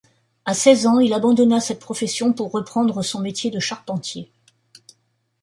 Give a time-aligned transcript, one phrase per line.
[0.45, 4.31] A seize ans, il abandonna cette profession, pour reprendre son métier de charpentier.